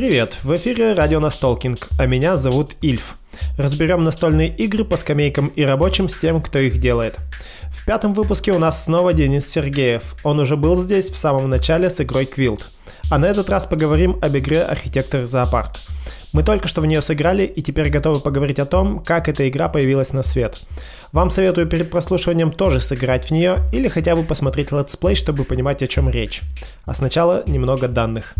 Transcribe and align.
Привет, 0.00 0.38
в 0.44 0.56
эфире 0.56 0.94
радио 0.94 1.20
Настолкинг, 1.20 1.90
а 1.98 2.06
меня 2.06 2.38
зовут 2.38 2.70
Ильф. 2.80 3.18
Разберем 3.58 4.02
настольные 4.02 4.48
игры 4.48 4.82
по 4.82 4.96
скамейкам 4.96 5.48
и 5.48 5.62
рабочим 5.62 6.08
с 6.08 6.18
тем, 6.18 6.40
кто 6.40 6.58
их 6.58 6.80
делает. 6.80 7.18
В 7.64 7.84
пятом 7.84 8.14
выпуске 8.14 8.52
у 8.52 8.58
нас 8.58 8.82
снова 8.82 9.12
Денис 9.12 9.46
Сергеев. 9.46 10.16
Он 10.22 10.40
уже 10.40 10.56
был 10.56 10.76
здесь 10.76 11.10
в 11.10 11.18
самом 11.18 11.50
начале 11.50 11.90
с 11.90 12.00
игрой 12.00 12.24
Квилт. 12.24 12.70
А 13.10 13.18
на 13.18 13.26
этот 13.26 13.50
раз 13.50 13.66
поговорим 13.66 14.20
об 14.22 14.36
игре 14.36 14.62
«Архитектор 14.62 15.26
зоопарк». 15.26 15.72
Мы 16.32 16.44
только 16.44 16.68
что 16.68 16.80
в 16.80 16.86
нее 16.86 17.02
сыграли 17.02 17.42
и 17.42 17.60
теперь 17.60 17.90
готовы 17.90 18.20
поговорить 18.20 18.60
о 18.60 18.66
том, 18.66 19.00
как 19.00 19.28
эта 19.28 19.48
игра 19.48 19.68
появилась 19.68 20.12
на 20.12 20.22
свет. 20.22 20.60
Вам 21.10 21.28
советую 21.28 21.66
перед 21.66 21.90
прослушиванием 21.90 22.52
тоже 22.52 22.78
сыграть 22.78 23.26
в 23.26 23.30
нее 23.32 23.56
или 23.72 23.88
хотя 23.88 24.14
бы 24.14 24.22
посмотреть 24.22 24.70
летсплей, 24.70 25.16
чтобы 25.16 25.42
понимать 25.42 25.82
о 25.82 25.88
чем 25.88 26.08
речь. 26.08 26.42
А 26.86 26.94
сначала 26.94 27.42
немного 27.48 27.88
данных. 27.88 28.34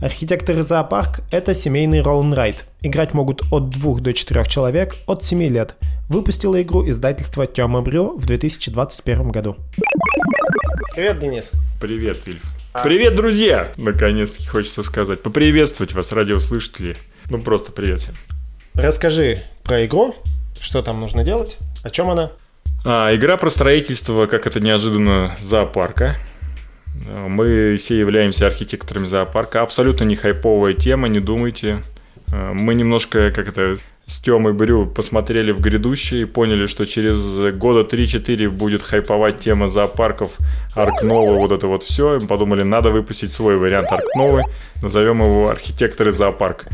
Архитектор 0.00 0.62
зоопарк– 0.62 1.20
это 1.30 1.52
семейный 1.52 2.00
ролл-н-райд. 2.00 2.64
Играть 2.80 3.12
могут 3.12 3.42
от 3.52 3.68
2 3.68 4.00
до 4.00 4.14
4 4.14 4.46
человек 4.46 4.96
от 5.06 5.22
7 5.22 5.42
лет. 5.48 5.76
Выпустила 6.08 6.62
игру 6.62 6.88
издательство 6.88 7.46
Тёма 7.46 7.82
Брю 7.82 8.16
в 8.16 8.24
2021 8.24 9.28
году. 9.28 9.56
Привет, 10.94 11.18
Денис. 11.18 11.50
Привет, 11.78 12.26
Ильф. 12.26 12.53
Привет, 12.82 13.14
друзья! 13.14 13.72
Наконец-таки 13.76 14.48
хочется 14.48 14.82
сказать. 14.82 15.22
Поприветствовать 15.22 15.92
вас, 15.92 16.10
радиослушатели. 16.10 16.96
Ну, 17.30 17.40
просто 17.40 17.70
привет 17.70 18.00
всем. 18.00 18.14
Расскажи 18.74 19.44
про 19.62 19.86
игру, 19.86 20.16
что 20.60 20.82
там 20.82 20.98
нужно 20.98 21.22
делать, 21.22 21.56
о 21.84 21.90
чем 21.90 22.10
она. 22.10 22.32
А, 22.84 23.14
игра 23.14 23.36
про 23.36 23.48
строительство, 23.48 24.26
как 24.26 24.48
это 24.48 24.58
неожиданно, 24.58 25.36
зоопарка. 25.40 26.16
Мы 27.06 27.76
все 27.78 27.96
являемся 27.96 28.48
архитекторами 28.48 29.04
зоопарка. 29.04 29.62
Абсолютно 29.62 30.02
не 30.02 30.16
хайповая 30.16 30.74
тема, 30.74 31.08
не 31.08 31.20
думайте. 31.20 31.80
А, 32.32 32.52
мы 32.52 32.74
немножко, 32.74 33.30
как 33.30 33.46
это, 33.48 33.76
с 34.06 34.18
Тёмой 34.18 34.52
Брю 34.52 34.86
посмотрели 34.86 35.50
в 35.52 35.60
грядущее 35.60 36.22
и 36.22 36.24
поняли, 36.26 36.66
что 36.66 36.84
через 36.84 37.18
года 37.54 37.88
3-4 37.88 38.50
будет 38.50 38.82
хайповать 38.82 39.38
тема 39.38 39.68
зоопарков 39.68 40.32
Арк 40.74 41.02
Нова, 41.02 41.34
вот 41.34 41.52
это 41.52 41.66
вот 41.66 41.82
все. 41.82 42.16
И 42.16 42.26
подумали, 42.26 42.62
надо 42.62 42.90
выпустить 42.90 43.32
свой 43.32 43.56
вариант 43.56 43.92
Арк 43.92 44.14
Новы, 44.14 44.42
назовем 44.82 45.20
его 45.20 45.48
архитекторы 45.48 46.12
зоопарк. 46.12 46.66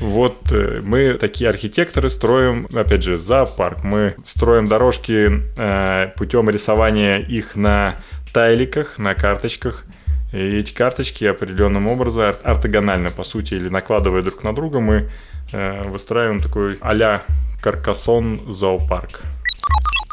Вот 0.00 0.36
э, 0.50 0.80
мы 0.82 1.14
такие 1.14 1.50
архитекторы 1.50 2.08
строим, 2.08 2.66
опять 2.72 3.02
же, 3.02 3.18
зоопарк. 3.18 3.84
Мы 3.84 4.14
строим 4.24 4.66
дорожки 4.66 5.42
э, 5.56 6.12
путем 6.16 6.48
рисования 6.48 7.18
их 7.18 7.56
на 7.56 7.96
тайликах, 8.32 8.98
на 8.98 9.14
карточках. 9.14 9.84
И 10.32 10.58
эти 10.58 10.74
карточки 10.74 11.24
определенным 11.24 11.86
образом 11.86 12.34
ортогонально, 12.42 13.10
по 13.10 13.24
сути, 13.24 13.54
или 13.54 13.68
накладывая 13.68 14.22
друг 14.22 14.44
на 14.44 14.54
друга, 14.54 14.80
мы 14.80 15.08
Э, 15.52 15.82
выстраиваем 15.88 16.40
такой 16.40 16.78
а-ля 16.80 17.22
Каркасон 17.62 18.52
зоопарк. 18.52 19.22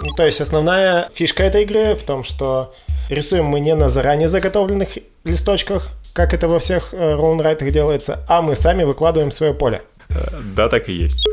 Ну, 0.02 0.14
то 0.16 0.26
есть 0.26 0.40
основная 0.42 1.10
фишка 1.14 1.44
этой 1.44 1.64
игры 1.64 1.96
в 1.96 2.04
том, 2.04 2.24
что 2.24 2.74
рисуем 3.10 3.46
мы 3.46 3.60
не 3.60 3.76
на 3.76 3.90
заранее 3.90 4.28
заготовленных 4.28 4.98
листочках, 5.24 5.90
как 6.14 6.34
это 6.34 6.48
во 6.48 6.60
всех 6.60 6.94
роллнрайтах 6.94 7.72
делается, 7.72 8.24
а 8.28 8.42
мы 8.42 8.56
сами 8.56 8.84
выкладываем 8.84 9.32
свое 9.32 9.54
поле. 9.54 9.82
Э, 10.10 10.40
да, 10.56 10.70
так 10.70 10.88
и 10.88 10.94
есть. 10.94 11.26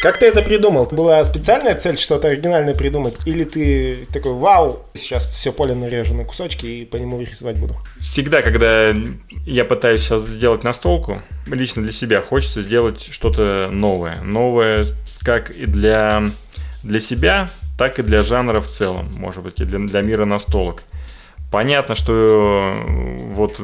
Как 0.00 0.16
ты 0.18 0.26
это 0.26 0.42
придумал? 0.42 0.86
Была 0.86 1.24
специальная 1.24 1.74
цель 1.74 1.98
что-то 1.98 2.28
оригинальное 2.28 2.74
придумать? 2.74 3.16
Или 3.26 3.42
ты 3.42 4.06
такой, 4.12 4.32
вау, 4.32 4.84
сейчас 4.94 5.26
все 5.26 5.50
поле 5.50 5.74
нарежу 5.74 6.14
на 6.14 6.24
кусочки 6.24 6.66
и 6.66 6.84
по 6.84 6.96
нему 6.96 7.20
рисовать 7.20 7.58
буду? 7.58 7.76
Всегда, 7.98 8.42
когда 8.42 8.94
я 9.44 9.64
пытаюсь 9.64 10.02
сейчас 10.02 10.22
сделать 10.22 10.62
настолку, 10.62 11.20
лично 11.46 11.82
для 11.82 11.90
себя 11.90 12.22
хочется 12.22 12.62
сделать 12.62 13.08
что-то 13.10 13.70
новое. 13.72 14.20
Новое 14.20 14.84
как 15.24 15.50
и 15.50 15.66
для, 15.66 16.30
для 16.84 17.00
себя, 17.00 17.50
так 17.76 17.98
и 17.98 18.02
для 18.02 18.22
жанра 18.22 18.60
в 18.60 18.68
целом, 18.68 19.12
может 19.14 19.42
быть, 19.42 19.60
и 19.60 19.64
для, 19.64 19.80
для 19.80 20.00
мира 20.02 20.24
настолок. 20.24 20.84
Понятно, 21.50 21.96
что 21.96 22.84
вот 22.86 23.60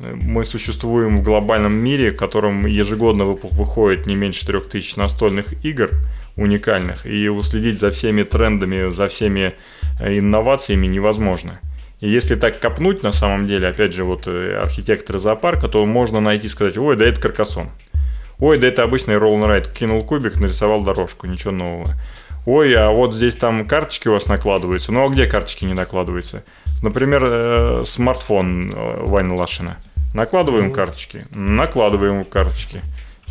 мы 0.00 0.44
существуем 0.44 1.18
в 1.18 1.22
глобальном 1.22 1.74
мире, 1.74 2.10
в 2.10 2.16
котором 2.16 2.66
ежегодно 2.66 3.24
выходит 3.24 4.06
не 4.06 4.16
меньше 4.16 4.46
3000 4.46 4.98
настольных 4.98 5.64
игр 5.64 5.90
уникальных, 6.36 7.06
и 7.06 7.28
уследить 7.28 7.78
за 7.78 7.90
всеми 7.90 8.22
трендами, 8.22 8.90
за 8.90 9.08
всеми 9.08 9.54
э, 10.00 10.18
инновациями 10.18 10.86
невозможно. 10.86 11.60
И 12.00 12.08
если 12.08 12.34
так 12.34 12.60
копнуть 12.60 13.02
на 13.02 13.12
самом 13.12 13.46
деле, 13.46 13.68
опять 13.68 13.92
же, 13.92 14.04
вот 14.04 14.26
э, 14.26 14.56
архитекторы 14.56 15.18
зоопарка, 15.18 15.68
то 15.68 15.84
можно 15.84 16.20
найти 16.20 16.48
сказать, 16.48 16.78
ой, 16.78 16.96
да 16.96 17.06
это 17.06 17.20
каркасон. 17.20 17.68
Ой, 18.38 18.58
да 18.58 18.68
это 18.68 18.84
обычный 18.84 19.18
ролл 19.18 19.44
райд 19.44 19.68
кинул 19.68 20.02
кубик, 20.02 20.40
нарисовал 20.40 20.82
дорожку, 20.82 21.26
ничего 21.26 21.50
нового. 21.50 21.94
Ой, 22.46 22.74
а 22.74 22.90
вот 22.90 23.14
здесь 23.14 23.36
там 23.36 23.66
карточки 23.66 24.08
у 24.08 24.12
вас 24.12 24.28
накладываются. 24.28 24.92
Ну 24.92 25.04
а 25.04 25.10
где 25.10 25.26
карточки 25.26 25.66
не 25.66 25.74
накладываются? 25.74 26.42
Например, 26.82 27.22
э, 27.22 27.82
смартфон 27.84 28.70
Вайна 28.70 29.34
Лашина– 29.34 29.76
Накладываем 30.14 30.72
карточки. 30.72 31.26
Накладываем 31.34 32.24
карточки. 32.24 32.82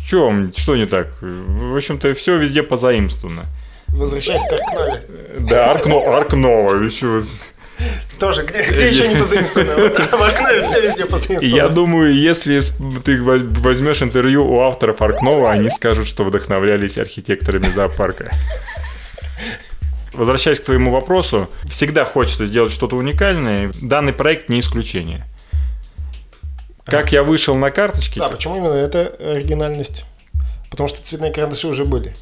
Что, 0.04 0.32
что 0.56 0.76
не 0.76 0.86
так? 0.86 1.08
В 1.20 1.76
общем-то, 1.76 2.14
все 2.14 2.36
везде 2.36 2.62
позаимствовано. 2.62 3.44
Возвращаясь 3.88 4.42
к 4.42 4.52
Аркнове. 4.52 5.02
Да, 5.40 5.70
Аркно, 5.70 6.16
Аркнова. 6.16 6.82
Еще... 6.82 7.22
Тоже, 8.18 8.44
где, 8.44 8.62
где 8.62 8.88
еще 8.88 9.08
не 9.08 9.16
позаимствовано? 9.16 9.74
Вот 9.76 9.98
в 9.98 10.22
Аркнове 10.22 10.62
все 10.62 10.80
везде 10.80 11.06
позаимствовано. 11.06 11.56
Я 11.56 11.68
думаю, 11.68 12.14
если 12.14 12.60
ты 13.04 13.22
возьмешь 13.22 14.02
интервью 14.02 14.46
у 14.46 14.60
авторов 14.60 15.00
Аркнова, 15.02 15.50
они 15.50 15.70
скажут, 15.70 16.06
что 16.06 16.24
вдохновлялись 16.24 16.98
архитекторами 16.98 17.70
зоопарка. 17.70 18.30
Возвращаясь 20.12 20.60
к 20.60 20.64
твоему 20.64 20.90
вопросу, 20.90 21.48
всегда 21.64 22.04
хочется 22.04 22.44
сделать 22.44 22.72
что-то 22.72 22.96
уникальное. 22.96 23.70
Данный 23.80 24.12
проект 24.12 24.48
не 24.48 24.60
исключение. 24.60 25.24
Как 26.90 27.12
я 27.12 27.22
вышел 27.22 27.54
на 27.54 27.70
карточки? 27.70 28.18
Да, 28.18 28.28
почему 28.28 28.56
именно 28.56 28.74
это 28.74 29.14
оригинальность? 29.18 30.04
Потому 30.70 30.88
что 30.88 31.02
цветные 31.02 31.32
карандаши 31.32 31.66
уже 31.66 31.84
были. 31.84 32.14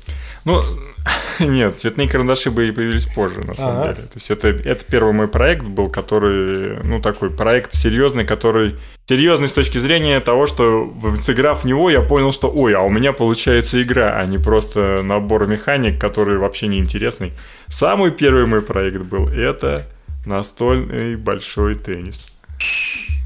Ну, 0.45 0.63
нет, 1.39 1.79
цветные 1.79 2.09
карандаши 2.09 2.51
бы 2.51 2.69
и 2.69 2.73
появились 2.73 3.05
позже, 3.05 3.41
на 3.41 3.55
самом 3.55 3.83
ага. 3.83 3.93
деле. 3.93 4.07
То 4.07 4.15
есть 4.15 4.31
это, 4.31 4.49
это 4.49 4.85
первый 4.87 5.13
мой 5.13 5.29
проект 5.29 5.65
был, 5.65 5.91
который, 5.91 6.83
ну, 6.85 7.01
такой 7.01 7.31
проект 7.31 7.75
серьезный, 7.75 8.25
который 8.25 8.77
серьезный 9.07 9.49
с 9.49 9.53
точки 9.53 9.79
зрения 9.79 10.21
того, 10.21 10.47
что 10.47 10.93
сыграв 11.17 11.65
в 11.65 11.67
него, 11.67 11.91
я 11.91 12.01
понял, 12.01 12.33
что, 12.33 12.51
ой, 12.51 12.75
а 12.75 12.81
у 12.81 12.89
меня 12.89 13.13
получается 13.13 13.83
игра, 13.83 14.17
а 14.17 14.25
не 14.27 14.39
просто 14.39 15.03
набор 15.03 15.47
механик, 15.47 16.01
который 16.01 16.39
вообще 16.39 16.69
не 16.69 16.79
интересный. 16.79 17.33
Самый 17.67 18.11
первый 18.11 18.47
мой 18.47 18.63
проект 18.63 19.03
был 19.03 19.29
это 19.29 19.87
настольный 20.25 21.17
большой 21.17 21.75
теннис. 21.75 22.29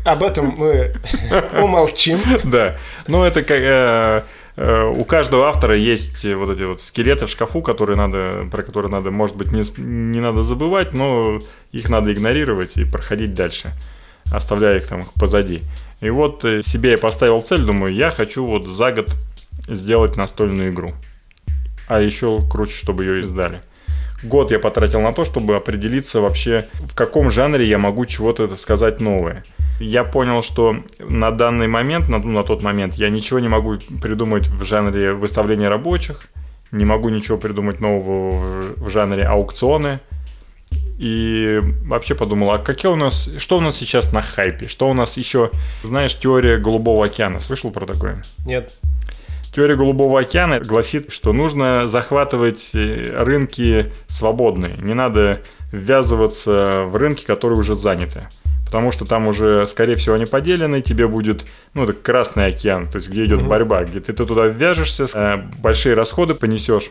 Об 0.04 0.22
этом 0.22 0.54
мы 0.56 0.92
умолчим. 1.60 2.18
Да. 2.44 2.74
Ну, 3.06 3.22
это 3.22 3.42
как 3.42 3.60
э, 3.60 4.22
э, 4.56 4.84
у 4.96 5.04
каждого 5.04 5.48
автора 5.48 5.76
есть 5.76 6.24
вот 6.24 6.50
эти 6.50 6.62
вот 6.62 6.80
скелеты 6.80 7.26
в 7.26 7.30
шкафу, 7.30 7.62
которые 7.62 7.96
надо, 7.96 8.48
про 8.50 8.62
которые 8.62 8.90
надо, 8.90 9.10
может 9.10 9.36
быть, 9.36 9.52
не, 9.52 9.62
не 9.80 10.20
надо 10.20 10.42
забывать, 10.42 10.92
но 10.92 11.40
их 11.70 11.88
надо 11.88 12.12
игнорировать 12.12 12.76
и 12.76 12.84
проходить 12.84 13.34
дальше, 13.34 13.72
оставляя 14.32 14.78
их 14.78 14.88
там 14.88 15.06
позади. 15.14 15.62
И 16.00 16.10
вот 16.10 16.44
э, 16.44 16.62
себе 16.62 16.92
я 16.92 16.98
поставил 16.98 17.40
цель, 17.40 17.62
думаю, 17.62 17.94
я 17.94 18.10
хочу 18.10 18.44
вот 18.44 18.66
за 18.66 18.90
год 18.90 19.14
сделать 19.68 20.16
настольную 20.16 20.72
игру. 20.72 20.92
А 21.86 22.00
еще 22.00 22.40
круче, 22.50 22.74
чтобы 22.74 23.04
ее 23.04 23.20
издали. 23.20 23.60
Год 24.22 24.50
я 24.50 24.58
потратил 24.58 25.00
на 25.00 25.12
то, 25.12 25.24
чтобы 25.24 25.56
определиться 25.56 26.20
вообще, 26.20 26.68
в 26.74 26.94
каком 26.94 27.30
жанре 27.30 27.66
я 27.66 27.78
могу 27.78 28.06
чего-то 28.06 28.54
сказать 28.56 29.00
новое 29.00 29.44
я 29.82 30.04
понял, 30.04 30.42
что 30.42 30.76
на 30.98 31.30
данный 31.30 31.66
момент, 31.66 32.08
на, 32.08 32.18
на 32.18 32.44
тот 32.44 32.62
момент, 32.62 32.94
я 32.94 33.10
ничего 33.10 33.40
не 33.40 33.48
могу 33.48 33.78
придумать 34.00 34.46
в 34.46 34.64
жанре 34.64 35.12
выставления 35.12 35.68
рабочих, 35.68 36.28
не 36.70 36.84
могу 36.84 37.08
ничего 37.08 37.36
придумать 37.36 37.80
нового 37.80 38.30
в, 38.30 38.82
в 38.82 38.90
жанре 38.90 39.24
аукционы. 39.24 40.00
И 40.98 41.60
вообще 41.84 42.14
подумал, 42.14 42.52
а 42.52 42.58
какие 42.58 42.90
у 42.90 42.96
нас, 42.96 43.28
что 43.38 43.58
у 43.58 43.60
нас 43.60 43.76
сейчас 43.76 44.12
на 44.12 44.22
хайпе? 44.22 44.68
Что 44.68 44.88
у 44.88 44.94
нас 44.94 45.16
еще, 45.16 45.50
знаешь, 45.82 46.16
теория 46.16 46.58
Голубого 46.58 47.04
океана, 47.04 47.40
слышал 47.40 47.70
про 47.70 47.86
такое? 47.86 48.22
Нет. 48.46 48.72
Теория 49.54 49.76
Голубого 49.76 50.20
океана 50.20 50.60
гласит, 50.60 51.12
что 51.12 51.32
нужно 51.32 51.86
захватывать 51.86 52.70
э, 52.74 53.22
рынки 53.22 53.92
свободные. 54.06 54.76
Не 54.78 54.94
надо 54.94 55.40
ввязываться 55.70 56.84
в 56.86 56.96
рынки, 56.96 57.24
которые 57.24 57.58
уже 57.58 57.74
заняты 57.74 58.28
потому 58.72 58.90
что 58.90 59.04
там 59.04 59.26
уже, 59.26 59.66
скорее 59.66 59.96
всего, 59.96 60.14
они 60.14 60.24
поделены, 60.24 60.80
тебе 60.80 61.06
будет, 61.06 61.44
ну, 61.74 61.84
это 61.84 61.92
Красный 61.92 62.46
океан, 62.46 62.88
то 62.88 62.96
есть 62.96 63.10
где 63.10 63.26
идет 63.26 63.40
mm-hmm. 63.40 63.46
борьба, 63.46 63.84
где 63.84 64.00
ты, 64.00 64.14
ты 64.14 64.24
туда 64.24 64.46
ввяжешься, 64.46 65.04
э, 65.12 65.42
большие 65.58 65.94
расходы 65.94 66.34
понесешь. 66.34 66.90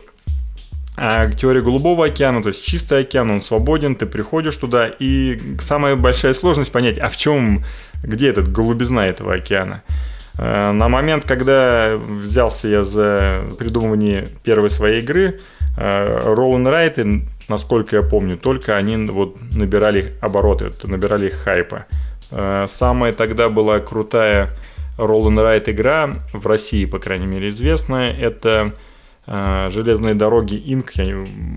А 0.96 1.28
теория 1.28 1.60
Голубого 1.60 2.06
океана, 2.06 2.40
то 2.40 2.50
есть 2.50 2.64
чистый 2.64 3.00
океан, 3.00 3.32
он 3.32 3.40
свободен, 3.40 3.96
ты 3.96 4.06
приходишь 4.06 4.56
туда, 4.58 4.92
и 4.96 5.40
самая 5.60 5.96
большая 5.96 6.34
сложность 6.34 6.70
понять, 6.70 6.98
а 6.98 7.08
в 7.08 7.16
чем, 7.16 7.64
где 8.04 8.28
этот 8.28 8.52
голубизна 8.52 9.08
этого 9.08 9.34
океана. 9.34 9.82
Э, 10.38 10.72
на 10.72 10.88
момент, 10.88 11.24
когда 11.24 11.96
взялся 11.96 12.68
я 12.68 12.84
за 12.84 13.44
придумывание 13.58 14.28
первой 14.44 14.70
своей 14.70 15.02
игры, 15.02 15.40
Roll 15.74 16.52
and 16.56 16.68
Ride, 16.68 17.22
насколько 17.48 17.96
я 17.96 18.02
помню, 18.02 18.36
только 18.36 18.76
они 18.76 18.96
вот 19.10 19.38
набирали 19.54 20.12
обороты, 20.20 20.70
набирали 20.82 21.30
хайпа. 21.30 21.86
Самая 22.66 23.14
тогда 23.14 23.48
была 23.48 23.80
крутая 23.80 24.50
and 25.28 25.38
Ride 25.38 25.70
игра, 25.70 26.12
в 26.32 26.46
России, 26.46 26.84
по 26.84 26.98
крайней 26.98 27.26
мере, 27.26 27.48
известная, 27.48 28.12
это 28.12 28.74
железные 29.26 30.14
дороги 30.14 30.54
Inc. 30.54 30.92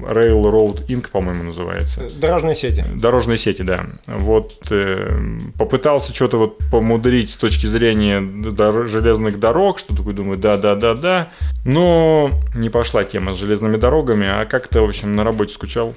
Railroad 0.08 0.86
Inc., 0.88 1.10
по-моему, 1.10 1.44
называется. 1.44 2.10
Дорожные 2.20 2.54
сети. 2.56 2.86
Дорожные 2.94 3.38
сети, 3.38 3.64
да. 3.64 3.88
Вот 4.06 4.68
э, 4.70 5.40
попытался 5.58 6.14
что-то 6.14 6.38
вот 6.38 6.60
помудрить 6.70 7.32
с 7.32 7.38
точки 7.38 7.66
зрения 7.66 8.22
дор- 8.22 8.86
железных 8.86 9.40
дорог, 9.40 9.80
что 9.80 9.96
такое 9.96 10.14
думаю, 10.14 10.38
да-да-да-да. 10.38 11.30
Но 11.66 12.30
не 12.56 12.70
пошла 12.70 13.04
тема 13.04 13.34
с 13.34 13.40
железными 13.40 13.78
дорогами, 13.78 14.28
а 14.28 14.46
как-то, 14.46 14.82
в 14.82 14.88
общем, 14.90 15.16
на 15.16 15.24
работе 15.24 15.54
скучал 15.54 15.96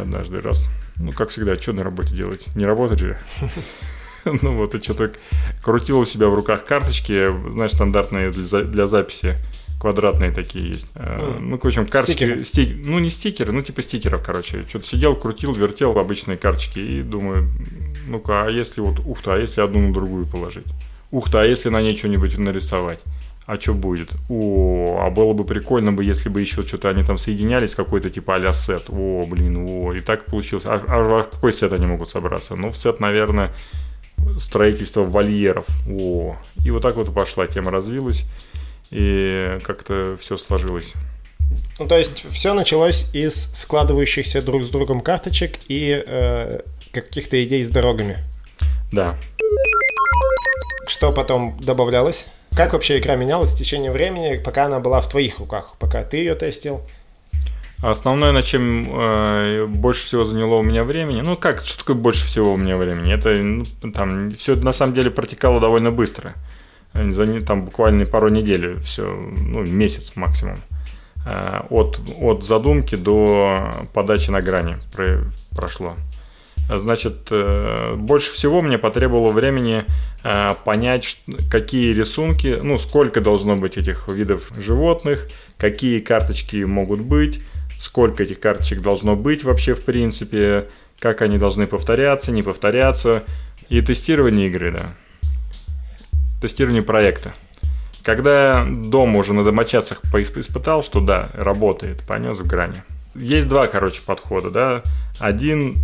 однажды 0.00 0.40
раз. 0.40 0.70
Ну, 0.96 1.12
как 1.12 1.28
всегда, 1.28 1.56
что 1.56 1.72
на 1.72 1.82
работе 1.84 2.14
делать? 2.14 2.46
Не 2.54 2.64
работать 2.64 2.98
же. 3.00 3.18
Ну 4.24 4.56
вот, 4.56 4.74
и 4.74 4.82
что-то 4.82 5.12
крутил 5.62 5.98
у 5.98 6.06
себя 6.06 6.28
в 6.28 6.34
руках 6.34 6.64
карточки, 6.64 7.28
знаешь, 7.50 7.72
стандартные 7.72 8.30
для 8.30 8.86
записи 8.86 9.36
квадратные 9.84 10.32
такие 10.32 10.66
есть. 10.66 10.88
Mm. 10.94 11.40
Ну, 11.40 11.58
в 11.58 11.66
общем, 11.66 11.86
карточки... 11.86 12.42
Стикеры. 12.42 12.80
ну, 12.86 12.98
не 13.00 13.10
стикеры, 13.10 13.52
ну, 13.52 13.60
типа 13.60 13.82
стикеров, 13.82 14.22
короче. 14.22 14.64
Что-то 14.66 14.86
сидел, 14.86 15.14
крутил, 15.14 15.52
вертел 15.52 15.98
обычные 15.98 16.38
карточки 16.38 16.78
и 16.78 17.02
думаю, 17.02 17.50
ну-ка, 18.06 18.44
а 18.44 18.48
если 18.48 18.80
вот, 18.80 19.00
ух 19.04 19.20
ты, 19.20 19.32
а 19.32 19.36
если 19.36 19.60
одну 19.60 19.80
на 19.86 19.92
другую 19.92 20.24
положить? 20.24 20.64
Ух 21.10 21.30
ты, 21.30 21.36
а 21.36 21.44
если 21.44 21.68
на 21.68 21.82
ней 21.82 21.94
что-нибудь 21.94 22.38
нарисовать? 22.38 23.00
А 23.44 23.60
что 23.60 23.74
будет? 23.74 24.14
О, 24.30 25.00
а 25.02 25.10
было 25.10 25.34
бы 25.34 25.44
прикольно 25.44 25.92
бы, 25.92 26.02
если 26.02 26.30
бы 26.30 26.40
еще 26.40 26.62
что-то 26.62 26.88
они 26.88 27.02
там 27.02 27.18
соединялись, 27.18 27.74
какой-то 27.74 28.08
типа 28.08 28.36
а 28.36 28.52
сет. 28.54 28.84
О, 28.88 29.26
блин, 29.26 29.66
о, 29.68 29.92
и 29.92 30.00
так 30.00 30.24
получилось. 30.24 30.64
А, 30.64 30.80
а, 30.88 31.20
а 31.20 31.24
какой 31.24 31.52
сет 31.52 31.74
они 31.74 31.84
могут 31.84 32.08
собраться? 32.08 32.56
Ну, 32.56 32.70
в 32.70 32.76
сет, 32.78 33.00
наверное, 33.00 33.54
строительство 34.38 35.04
вольеров. 35.04 35.66
О, 35.86 36.38
и 36.64 36.70
вот 36.70 36.82
так 36.82 36.96
вот 36.96 37.12
пошла 37.12 37.46
тема 37.46 37.70
развилась 37.70 38.24
и 38.90 39.58
как-то 39.62 40.16
все 40.20 40.36
сложилось. 40.36 40.94
Ну, 41.78 41.86
то 41.86 41.98
есть 41.98 42.24
все 42.30 42.54
началось 42.54 43.12
из 43.12 43.52
складывающихся 43.54 44.42
друг 44.42 44.64
с 44.64 44.68
другом 44.68 45.00
карточек 45.00 45.58
и 45.68 46.02
э, 46.06 46.60
каких-то 46.92 47.42
идей 47.42 47.62
с 47.62 47.70
дорогами. 47.70 48.18
Да. 48.92 49.16
Что 50.88 51.12
потом 51.12 51.58
добавлялось? 51.60 52.28
Как 52.56 52.72
вообще 52.72 52.98
игра 52.98 53.16
менялась 53.16 53.52
в 53.52 53.58
течение 53.58 53.90
времени, 53.90 54.40
пока 54.42 54.66
она 54.66 54.78
была 54.78 55.00
в 55.00 55.08
твоих 55.08 55.40
руках, 55.40 55.74
пока 55.80 56.04
ты 56.04 56.18
ее 56.18 56.36
тестил? 56.36 56.82
Основное, 57.82 58.32
на 58.32 58.42
чем 58.42 58.88
э, 58.88 59.66
больше 59.66 60.06
всего 60.06 60.24
заняло 60.24 60.54
у 60.54 60.62
меня 60.62 60.84
времени, 60.84 61.20
ну 61.20 61.36
как, 61.36 61.60
что 61.64 61.80
такое 61.80 61.96
больше 61.96 62.24
всего 62.24 62.52
у 62.52 62.56
меня 62.56 62.76
времени? 62.76 63.12
Это 63.12 63.30
ну, 63.30 63.92
там 63.92 64.30
все 64.30 64.54
на 64.54 64.72
самом 64.72 64.94
деле 64.94 65.10
протекало 65.10 65.60
довольно 65.60 65.90
быстро 65.90 66.34
за 66.94 67.40
там 67.42 67.64
буквально 67.64 68.06
пару 68.06 68.28
недель, 68.28 68.74
все, 68.80 69.04
ну, 69.04 69.62
месяц 69.62 70.12
максимум. 70.14 70.58
Э, 71.26 71.62
от, 71.70 72.00
от 72.20 72.44
задумки 72.44 72.96
до 72.96 73.86
подачи 73.92 74.30
на 74.30 74.40
грани 74.40 74.76
прошло. 75.54 75.96
Значит, 76.68 77.28
э, 77.30 77.94
больше 77.96 78.30
всего 78.32 78.62
мне 78.62 78.78
потребовало 78.78 79.32
времени 79.32 79.84
э, 80.22 80.54
понять, 80.64 81.18
какие 81.50 81.92
рисунки, 81.92 82.58
ну, 82.62 82.78
сколько 82.78 83.20
должно 83.20 83.56
быть 83.56 83.76
этих 83.76 84.08
видов 84.08 84.52
животных, 84.56 85.28
какие 85.58 86.00
карточки 86.00 86.64
могут 86.64 87.00
быть, 87.00 87.42
сколько 87.78 88.22
этих 88.22 88.40
карточек 88.40 88.80
должно 88.80 89.16
быть 89.16 89.44
вообще 89.44 89.74
в 89.74 89.84
принципе, 89.84 90.68
как 90.98 91.22
они 91.22 91.38
должны 91.38 91.66
повторяться, 91.66 92.32
не 92.32 92.42
повторяться, 92.42 93.24
и 93.68 93.80
тестирование 93.82 94.48
игры, 94.48 94.70
да 94.72 94.94
тестирование 96.44 96.82
проекта. 96.82 97.32
Когда 98.02 98.66
дом 98.68 99.16
уже 99.16 99.32
на 99.32 99.44
домочадцах 99.44 100.02
испытал, 100.12 100.82
что 100.82 101.00
да, 101.00 101.30
работает, 101.32 102.02
понес 102.02 102.38
в 102.38 102.46
грани. 102.46 102.82
Есть 103.14 103.48
два, 103.48 103.66
короче, 103.66 104.02
подхода, 104.04 104.50
да. 104.50 104.82
Один 105.18 105.76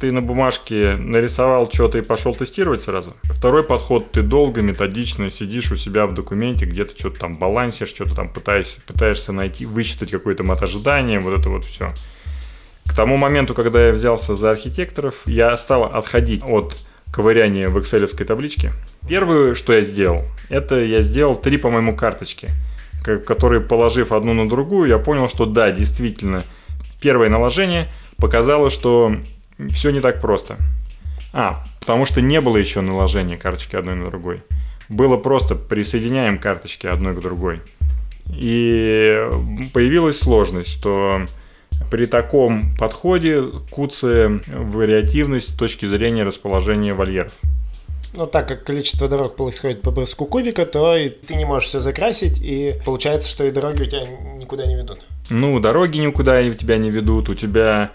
ты 0.00 0.10
на 0.10 0.20
бумажке 0.20 0.96
нарисовал 0.96 1.70
что-то 1.70 1.98
и 1.98 2.00
пошел 2.00 2.34
тестировать 2.34 2.82
сразу. 2.82 3.14
Второй 3.22 3.62
подход, 3.62 4.10
ты 4.10 4.22
долго, 4.22 4.60
методично 4.60 5.30
сидишь 5.30 5.70
у 5.70 5.76
себя 5.76 6.08
в 6.08 6.14
документе, 6.14 6.64
где-то 6.64 6.98
что-то 6.98 7.20
там 7.20 7.38
балансишь, 7.38 7.90
что-то 7.90 8.16
там 8.16 8.28
пытаешься, 8.28 8.80
пытаешься 8.84 9.32
найти, 9.32 9.64
высчитать 9.64 10.10
какое-то 10.10 10.42
мат 10.42 10.60
ожидания, 10.64 11.20
вот 11.20 11.38
это 11.38 11.48
вот 11.48 11.64
все. 11.64 11.94
К 12.86 12.96
тому 12.96 13.16
моменту, 13.16 13.54
когда 13.54 13.86
я 13.86 13.92
взялся 13.92 14.34
за 14.34 14.50
архитекторов, 14.50 15.14
я 15.26 15.56
стал 15.56 15.84
отходить 15.84 16.42
от 16.44 16.76
ковыряние 17.12 17.68
в 17.68 17.78
экселевской 17.78 18.26
табличке. 18.26 18.72
Первое, 19.08 19.54
что 19.54 19.72
я 19.72 19.82
сделал, 19.82 20.24
это 20.48 20.80
я 20.80 21.02
сделал 21.02 21.36
три, 21.36 21.58
по-моему, 21.58 21.96
карточки, 21.96 22.50
которые, 23.02 23.60
положив 23.60 24.12
одну 24.12 24.32
на 24.32 24.48
другую, 24.48 24.88
я 24.88 24.98
понял, 24.98 25.28
что 25.28 25.46
да, 25.46 25.70
действительно, 25.72 26.44
первое 27.00 27.28
наложение 27.28 27.88
показало, 28.16 28.70
что 28.70 29.16
все 29.70 29.90
не 29.90 30.00
так 30.00 30.20
просто. 30.20 30.56
А, 31.32 31.64
потому 31.80 32.04
что 32.04 32.20
не 32.20 32.40
было 32.40 32.56
еще 32.56 32.80
наложения 32.80 33.36
карточки 33.36 33.76
одной 33.76 33.96
на 33.96 34.06
другой. 34.06 34.42
Было 34.88 35.16
просто 35.16 35.54
присоединяем 35.54 36.38
карточки 36.38 36.86
одной 36.86 37.14
к 37.14 37.20
другой. 37.20 37.60
И 38.28 39.28
появилась 39.72 40.18
сложность, 40.18 40.70
что 40.70 41.26
при 41.90 42.06
таком 42.06 42.76
подходе 42.76 43.42
куция 43.70 44.40
вариативность 44.46 45.50
с 45.50 45.54
точки 45.54 45.86
зрения 45.86 46.22
расположения 46.22 46.94
вольеров. 46.94 47.32
Ну, 48.14 48.26
так 48.26 48.46
как 48.46 48.62
количество 48.62 49.08
дорог 49.08 49.36
происходит 49.36 49.80
по 49.80 49.90
броску 49.90 50.26
кубика, 50.26 50.66
то 50.66 50.96
и 50.96 51.08
ты 51.08 51.34
не 51.34 51.46
можешь 51.46 51.70
все 51.70 51.80
закрасить, 51.80 52.38
и 52.42 52.74
получается, 52.84 53.28
что 53.28 53.44
и 53.44 53.50
дороги 53.50 53.82
у 53.82 53.86
тебя 53.86 54.06
никуда 54.36 54.66
не 54.66 54.74
ведут. 54.74 55.00
Ну, 55.30 55.58
дороги 55.60 55.98
никуда 55.98 56.40
у 56.40 56.54
тебя 56.54 56.76
не 56.76 56.90
ведут, 56.90 57.30
у 57.30 57.34
тебя 57.34 57.92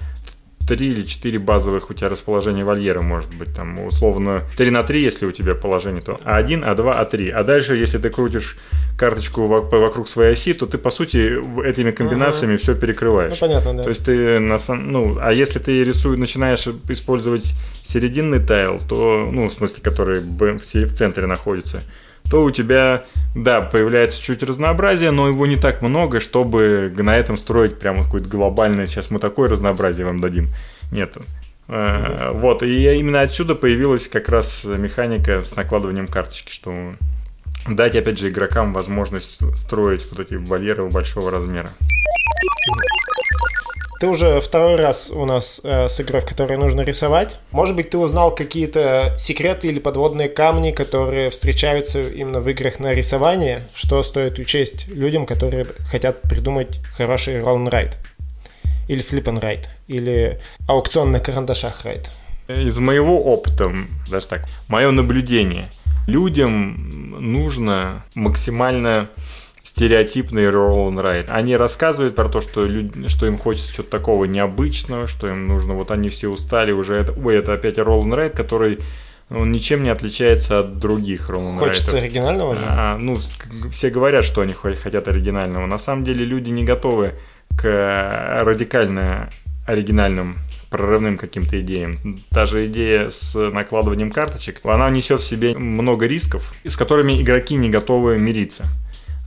три 0.68 0.88
или 0.88 1.04
четыре 1.04 1.40
базовых 1.40 1.90
у 1.90 1.94
тебя 1.94 2.10
расположения 2.10 2.64
вольера 2.64 3.02
может 3.02 3.34
быть. 3.34 3.56
Там 3.56 3.80
условно 3.86 4.44
3 4.58 4.70
на 4.72 4.84
3, 4.84 5.02
если 5.02 5.26
у 5.26 5.32
тебя 5.32 5.56
положение, 5.56 6.02
то 6.02 6.20
А1, 6.24 6.64
А2, 6.64 7.10
А3. 7.10 7.30
А 7.32 7.44
дальше, 7.44 7.76
если 7.76 7.98
ты 7.98 8.10
крутишь 8.10 8.58
карточку 8.98 9.46
вокруг 9.46 10.08
своей 10.08 10.34
оси, 10.34 10.54
то 10.54 10.66
ты, 10.66 10.78
по 10.78 10.90
сути, 10.90 11.40
этими 11.64 11.92
комбинациями 11.92 12.56
ага. 12.56 12.64
все 12.64 12.76
перекрываешь. 12.76 13.40
Ну, 13.40 13.48
понятно, 13.48 13.74
да. 13.76 13.84
То 13.84 13.90
есть 13.90 14.06
ты 14.06 14.40
на 14.40 14.60
самом... 14.60 14.92
Ну, 14.92 15.18
а 15.22 15.32
если 15.32 15.60
ты 15.60 15.84
рисуешь, 15.84 16.20
начинаешь 16.20 16.68
использовать 16.90 17.54
серединный 17.84 18.40
тайл, 18.40 18.80
то, 18.90 19.30
ну, 19.32 19.50
в 19.50 19.54
смысле, 19.54 19.82
который 19.82 20.20
в 20.20 20.94
центре 20.94 21.28
находится, 21.28 21.84
то 22.30 22.44
у 22.44 22.52
тебя, 22.52 23.04
да, 23.36 23.62
появляется 23.62 24.22
чуть 24.22 24.44
разнообразие, 24.44 25.12
но 25.12 25.28
его 25.28 25.46
не 25.46 25.56
так 25.56 25.82
много, 25.82 26.20
чтобы 26.20 26.94
на 26.98 27.18
этом 27.18 27.38
строить 27.38 27.80
прямо 27.80 28.04
какое-то 28.04 28.30
глобальное, 28.30 28.88
сейчас 28.88 29.12
мы 29.12 29.20
такое 29.20 29.50
разнообразие 29.50 30.06
вам 30.06 30.20
дадим. 30.20 30.50
Нет. 30.92 31.18
Mm-hmm. 31.68 32.40
Вот, 32.40 32.64
и 32.64 32.98
именно 32.98 33.22
отсюда 33.22 33.54
появилась 33.56 34.08
как 34.08 34.30
раз 34.30 34.64
механика 34.66 35.44
с 35.44 35.56
накладыванием 35.56 36.08
карточки, 36.08 36.52
что 36.52 36.94
дать, 37.68 37.96
опять 37.96 38.18
же, 38.18 38.30
игрокам 38.30 38.74
возможность 38.74 39.42
строить 39.58 40.06
вот 40.10 40.20
эти 40.20 40.36
вольеры 40.36 40.88
большого 40.88 41.32
размера. 41.32 41.70
Ты 44.00 44.08
уже 44.08 44.40
второй 44.42 44.76
раз 44.76 45.10
у 45.10 45.26
нас 45.26 45.60
э, 45.64 45.90
с 45.90 46.00
игрой, 46.02 46.22
в 46.22 46.26
которой 46.26 46.58
нужно 46.58 46.82
рисовать. 46.82 47.36
Может 47.52 47.76
быть, 47.76 47.90
ты 47.90 47.98
узнал 47.98 48.34
какие-то 48.34 49.16
секреты 49.18 49.70
или 49.70 49.80
подводные 49.80 50.30
камни, 50.30 50.72
которые 50.72 51.32
встречаются 51.32 52.02
именно 52.02 52.40
в 52.40 52.48
играх 52.48 52.80
на 52.80 52.94
рисование, 52.94 53.68
что 53.74 54.04
стоит 54.04 54.38
учесть 54.38 54.88
людям, 54.88 55.26
которые 55.26 55.66
хотят 55.90 56.22
придумать 56.22 56.80
хороший 56.96 57.42
ролл 57.42 57.68
райд 57.70 57.98
или 58.88 59.02
флип 59.02 59.28
райд 59.28 59.68
или 59.88 60.40
аукцион 60.68 61.12
на 61.12 61.20
карандашах 61.20 61.84
райд. 61.84 62.10
Из 62.48 62.78
моего 62.78 63.22
опыта, 63.24 63.74
даже 64.10 64.28
так, 64.28 64.46
мое 64.68 64.92
наблюдение, 64.92 65.70
людям 66.06 66.76
нужно 67.20 68.06
максимально 68.14 69.10
стереотипный 69.78 70.46
and 70.46 70.96
ride. 70.96 71.30
Они 71.30 71.56
рассказывают 71.56 72.16
про 72.16 72.30
то, 72.30 72.42
что, 72.42 72.66
люди, 72.66 73.08
что 73.08 73.28
им 73.28 73.38
хочется 73.38 73.72
чего-то 73.72 73.92
такого 73.92 74.26
необычного, 74.26 75.06
что 75.06 75.30
им 75.30 75.46
нужно, 75.48 75.76
вот 75.76 75.92
они 75.92 76.10
все 76.10 76.30
устали 76.30 76.72
уже, 76.72 76.96
это, 76.96 77.14
ой, 77.14 77.36
это 77.36 77.54
опять 77.54 77.78
and 77.78 78.10
ride, 78.10 78.36
который 78.36 78.80
он 79.30 79.52
ничем 79.52 79.84
не 79.84 79.90
отличается 79.90 80.60
от 80.60 80.80
других 80.80 81.30
and 81.30 81.60
Хочется 81.60 81.98
оригинального 81.98 82.56
же? 82.56 82.62
А, 82.66 82.98
ну, 82.98 83.18
все 83.70 83.92
говорят, 83.92 84.26
что 84.26 84.42
они 84.42 84.54
хотят 84.54 85.08
оригинального. 85.08 85.68
На 85.68 85.78
самом 85.78 86.04
деле 86.04 86.26
люди 86.26 86.50
не 86.50 86.64
готовы 86.64 87.14
к 87.56 88.42
радикально 88.44 89.30
оригинальным 89.68 90.38
прорывным 90.72 91.18
каким-то 91.18 91.60
идеям. 91.62 92.00
Та 92.32 92.46
же 92.46 92.66
идея 92.66 93.10
с 93.10 93.36
накладыванием 93.36 94.12
карточек, 94.12 94.62
она 94.64 94.90
несет 94.90 95.22
в 95.22 95.26
себе 95.26 95.56
много 95.56 96.08
рисков, 96.08 96.54
с 96.66 96.76
которыми 96.76 97.22
игроки 97.22 97.56
не 97.56 97.70
готовы 97.70 98.18
мириться. 98.18 98.66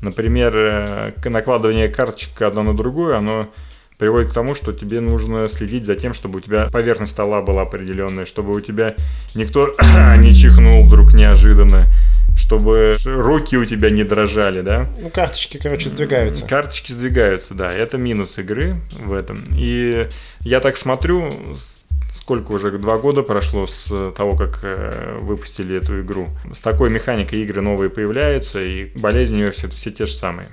Например, 0.02 0.52
э, 0.54 1.12
накладывание 1.24 1.88
карточек 1.88 2.40
одно 2.42 2.62
на 2.62 2.76
другую, 2.76 3.16
оно 3.16 3.48
приводит 3.98 4.30
к 4.30 4.32
тому, 4.32 4.54
что 4.54 4.72
тебе 4.72 5.00
нужно 5.00 5.46
следить 5.48 5.84
за 5.84 5.94
тем, 5.94 6.14
чтобы 6.14 6.38
у 6.38 6.40
тебя 6.40 6.68
поверхность 6.72 7.12
стола 7.12 7.42
была 7.42 7.62
определенная, 7.62 8.24
чтобы 8.24 8.54
у 8.54 8.60
тебя 8.60 8.94
никто 9.34 9.74
не 10.18 10.34
чихнул 10.34 10.84
вдруг 10.86 11.12
неожиданно, 11.12 11.86
чтобы 12.34 12.96
руки 13.04 13.58
у 13.58 13.66
тебя 13.66 13.90
не 13.90 14.02
дрожали, 14.02 14.62
да? 14.62 14.88
Ну, 14.98 15.10
карточки, 15.10 15.58
короче, 15.62 15.90
сдвигаются. 15.90 16.46
Карточки 16.46 16.92
сдвигаются, 16.92 17.52
да. 17.52 17.70
Это 17.70 17.98
минус 17.98 18.38
игры 18.38 18.76
в 18.92 19.12
этом. 19.12 19.44
И 19.52 20.08
я 20.40 20.60
так 20.60 20.78
смотрю, 20.78 21.30
сколько 22.30 22.52
уже 22.52 22.70
два 22.78 22.96
года 22.96 23.22
прошло 23.22 23.66
с 23.66 24.12
того, 24.12 24.36
как 24.36 24.60
э, 24.62 25.18
выпустили 25.20 25.76
эту 25.76 26.00
игру. 26.00 26.28
С 26.52 26.60
такой 26.60 26.88
механикой 26.88 27.42
игры 27.42 27.60
новые 27.60 27.90
появляются, 27.90 28.62
и 28.62 28.96
болезни 28.96 29.34
у 29.34 29.38
нее 29.38 29.50
все, 29.50 29.66
все 29.66 29.90
те 29.90 30.06
же 30.06 30.12
самые. 30.12 30.50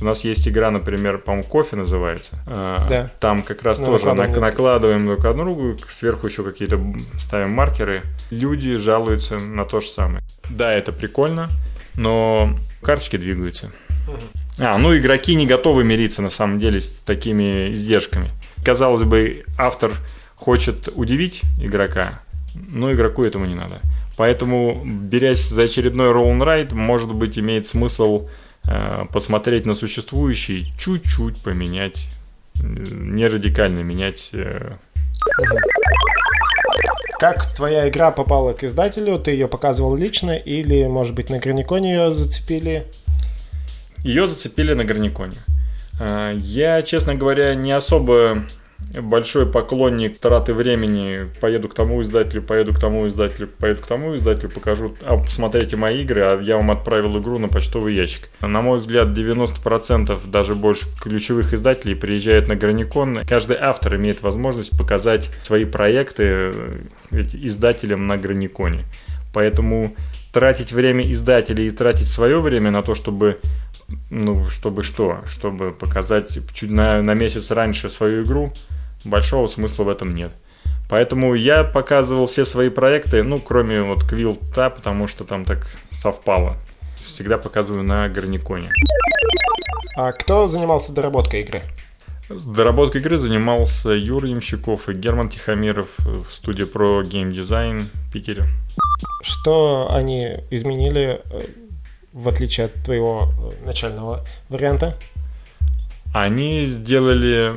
У 0.00 0.04
нас 0.04 0.24
есть 0.24 0.48
игра, 0.48 0.72
например, 0.72 1.18
по-моему, 1.18 1.46
кофе 1.46 1.76
называется. 1.76 2.36
А, 2.48 2.88
да. 2.88 3.10
Там 3.20 3.44
как 3.44 3.62
раз 3.62 3.78
ну, 3.78 3.86
тоже 3.86 4.06
накладываем, 4.06 4.40
накладываем 4.40 5.06
друг 5.06 5.22
на 5.22 5.34
другу, 5.34 5.76
сверху 5.88 6.26
еще 6.26 6.42
какие-то 6.42 6.80
ставим 7.20 7.50
маркеры. 7.50 8.02
Люди 8.30 8.76
жалуются 8.76 9.38
на 9.38 9.64
то 9.64 9.78
же 9.78 9.86
самое. 9.86 10.20
Да, 10.50 10.72
это 10.72 10.90
прикольно, 10.90 11.48
но 11.94 12.50
карточки 12.82 13.18
двигаются. 13.18 13.70
А, 14.58 14.78
ну 14.78 14.96
игроки 14.98 15.36
не 15.36 15.46
готовы 15.46 15.84
мириться 15.84 16.22
на 16.22 16.30
самом 16.30 16.58
деле 16.58 16.80
с 16.80 16.88
такими 16.98 17.72
издержками. 17.72 18.30
Казалось 18.64 19.04
бы, 19.04 19.44
автор 19.56 19.92
хочет 20.44 20.88
удивить 20.94 21.42
игрока, 21.58 22.20
но 22.54 22.92
игроку 22.92 23.24
этому 23.24 23.46
не 23.46 23.54
надо. 23.54 23.80
Поэтому, 24.16 24.82
берясь 24.84 25.48
за 25.48 25.62
очередной 25.62 26.12
roll 26.12 26.38
ride, 26.38 26.74
может 26.74 27.12
быть, 27.12 27.38
имеет 27.38 27.66
смысл 27.66 28.28
Э, 28.66 29.04
посмотреть 29.12 29.66
на 29.66 29.74
существующий, 29.74 30.72
чуть-чуть 30.78 31.42
поменять, 31.42 32.08
не 32.54 33.26
радикально 33.26 33.80
менять. 33.80 34.30
Э. 34.32 34.76
Как 37.18 37.54
твоя 37.54 37.88
игра 37.88 38.10
попала 38.10 38.54
к 38.54 38.64
издателю? 38.64 39.18
Ты 39.18 39.32
ее 39.32 39.48
показывал 39.48 39.94
лично 39.94 40.30
или, 40.32 40.86
может 40.86 41.14
быть, 41.14 41.28
на 41.28 41.38
Граниконе 41.38 41.92
ее 41.92 42.14
зацепили? 42.14 42.84
Ее 44.02 44.26
зацепили 44.26 44.72
на 44.72 44.84
Граниконе. 44.84 45.36
Э, 46.00 46.32
я, 46.34 46.80
честно 46.80 47.14
говоря, 47.14 47.54
не 47.54 47.72
особо 47.72 48.46
большой 49.00 49.46
поклонник 49.46 50.18
траты 50.18 50.54
времени. 50.54 51.28
Поеду 51.40 51.68
к 51.68 51.74
тому 51.74 52.02
издателю, 52.02 52.42
поеду 52.42 52.72
к 52.72 52.78
тому 52.78 53.06
издателю, 53.08 53.48
поеду 53.48 53.82
к 53.82 53.86
тому 53.86 54.14
издателю, 54.14 54.50
покажу, 54.50 54.94
а 55.02 55.16
посмотрите 55.16 55.76
мои 55.76 56.02
игры, 56.02 56.22
а 56.22 56.40
я 56.40 56.56
вам 56.56 56.70
отправил 56.70 57.18
игру 57.18 57.38
на 57.38 57.48
почтовый 57.48 57.94
ящик. 57.94 58.28
На 58.40 58.62
мой 58.62 58.78
взгляд, 58.78 59.08
90% 59.08 60.30
даже 60.30 60.54
больше 60.54 60.86
ключевых 61.00 61.52
издателей 61.52 61.96
приезжают 61.96 62.48
на 62.48 62.56
Граникон. 62.56 63.22
Каждый 63.26 63.56
автор 63.58 63.96
имеет 63.96 64.22
возможность 64.22 64.76
показать 64.76 65.30
свои 65.42 65.64
проекты 65.64 66.24
э, 66.24 66.82
издателям 67.10 68.06
на 68.06 68.16
Граниконе. 68.16 68.84
Поэтому 69.32 69.94
тратить 70.32 70.72
время 70.72 71.10
издателей 71.10 71.68
и 71.68 71.70
тратить 71.70 72.08
свое 72.08 72.40
время 72.40 72.70
на 72.70 72.82
то, 72.82 72.94
чтобы 72.94 73.38
ну, 74.10 74.48
чтобы 74.50 74.82
что? 74.82 75.20
Чтобы 75.26 75.72
показать 75.72 76.38
чуть 76.52 76.70
на, 76.70 77.02
на 77.02 77.14
месяц 77.14 77.50
раньше 77.50 77.90
свою 77.90 78.24
игру, 78.24 78.52
большого 79.04 79.46
смысла 79.46 79.84
в 79.84 79.88
этом 79.88 80.14
нет. 80.14 80.32
Поэтому 80.88 81.34
я 81.34 81.64
показывал 81.64 82.26
все 82.26 82.44
свои 82.44 82.68
проекты, 82.68 83.22
ну, 83.22 83.38
кроме 83.38 83.82
вот 83.82 84.04
Квилта, 84.04 84.70
потому 84.70 85.08
что 85.08 85.24
там 85.24 85.44
так 85.44 85.66
совпало. 85.90 86.56
Всегда 86.96 87.38
показываю 87.38 87.82
на 87.82 88.08
Гарниконе. 88.08 88.70
А 89.96 90.12
кто 90.12 90.46
занимался 90.48 90.92
доработкой 90.92 91.40
игры? 91.42 91.62
Доработкой 92.28 93.00
игры 93.00 93.18
занимался 93.18 93.90
Юрий 93.90 94.30
Ямщиков 94.30 94.88
и 94.88 94.94
Герман 94.94 95.28
Тихомиров 95.28 95.88
в 95.98 96.26
студии 96.30 96.64
про 96.64 97.02
геймдизайн 97.02 97.88
в 98.08 98.12
Питере. 98.12 98.44
Что 99.22 99.88
они 99.90 100.38
изменили, 100.50 101.20
э, 101.30 101.42
в 102.14 102.28
отличие 102.28 102.66
от 102.66 102.74
твоего 102.74 103.32
э, 103.36 103.66
начального 103.66 104.24
варианта? 104.48 104.96
Они 106.14 106.64
сделали 106.66 107.54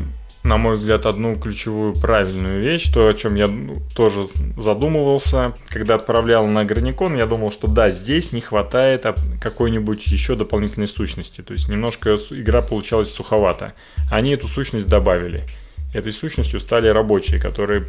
на 0.48 0.58
мой 0.58 0.76
взгляд, 0.76 1.06
одну 1.06 1.36
ключевую 1.36 1.94
правильную 1.94 2.62
вещь, 2.62 2.90
то, 2.92 3.08
о 3.08 3.14
чем 3.14 3.36
я 3.36 3.50
тоже 3.94 4.26
задумывался. 4.58 5.54
Когда 5.68 5.96
отправлял 5.96 6.48
на 6.48 6.64
Граникон, 6.64 7.18
я 7.18 7.26
думал, 7.26 7.52
что 7.52 7.68
да, 7.68 7.92
здесь 7.92 8.32
не 8.32 8.40
хватает 8.40 9.06
какой-нибудь 9.42 10.08
еще 10.08 10.36
дополнительной 10.36 10.88
сущности. 10.88 11.42
То 11.42 11.52
есть 11.52 11.68
немножко 11.68 12.16
игра 12.32 12.62
получалась 12.62 13.12
суховата. 13.12 13.74
Они 14.10 14.32
эту 14.32 14.48
сущность 14.48 14.88
добавили. 14.88 15.44
Этой 15.94 16.14
сущностью 16.14 16.62
стали 16.62 16.88
рабочие, 16.88 17.42
которые 17.42 17.88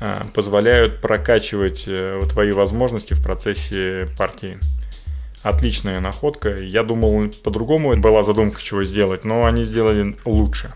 а, 0.00 0.26
позволяют 0.34 1.00
прокачивать 1.00 1.84
э, 1.86 2.22
твои 2.30 2.52
возможности 2.52 3.14
в 3.14 3.22
процессе 3.22 4.08
партии. 4.16 4.58
Отличная 5.42 6.00
находка. 6.00 6.56
Я 6.56 6.82
думал, 6.82 7.28
по-другому 7.44 7.96
была 7.96 8.22
задумка, 8.22 8.60
чего 8.60 8.84
сделать, 8.84 9.24
но 9.24 9.44
они 9.44 9.64
сделали 9.64 10.16
лучше. 10.24 10.72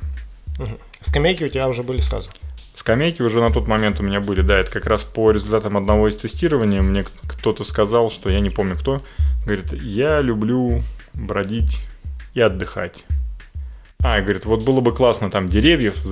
Угу. 0.58 0.78
Скамейки 1.00 1.44
у 1.44 1.48
тебя 1.48 1.68
уже 1.68 1.82
были 1.82 2.00
сразу? 2.00 2.30
Скамейки 2.74 3.22
уже 3.22 3.40
на 3.40 3.50
тот 3.50 3.68
момент 3.68 4.00
у 4.00 4.02
меня 4.02 4.20
были, 4.20 4.40
да, 4.40 4.58
это 4.58 4.70
как 4.70 4.86
раз 4.86 5.04
по 5.04 5.30
результатам 5.30 5.76
одного 5.76 6.08
из 6.08 6.16
тестирования 6.16 6.80
мне 6.80 7.04
кто-то 7.26 7.64
сказал, 7.64 8.10
что 8.10 8.30
я 8.30 8.40
не 8.40 8.50
помню 8.50 8.76
кто, 8.76 8.98
говорит, 9.44 9.72
я 9.74 10.20
люблю 10.20 10.82
бродить 11.12 11.80
и 12.34 12.40
отдыхать. 12.40 13.04
А, 14.02 14.20
говорит, 14.20 14.46
вот 14.46 14.64
было 14.64 14.80
бы 14.80 14.92
классно 14.92 15.30
там 15.30 15.48
деревьев 15.48 16.02